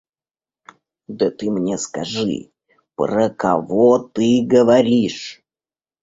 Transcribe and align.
Да 1.17 1.29
ты 1.29 1.51
мне 1.51 1.77
скажи, 1.77 2.49
про 2.95 3.29
кого 3.29 3.99
ты 3.99 4.43
говоришь? 4.43 5.45